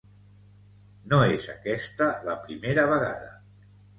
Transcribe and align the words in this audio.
No 1.11 1.19
és 1.33 1.45
aquesta 1.55 2.09
la 2.29 2.35
primera 2.47 2.87
vegada. 2.95 3.31